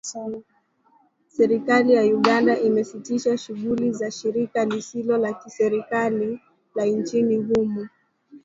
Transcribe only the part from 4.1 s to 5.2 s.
shirika lisilo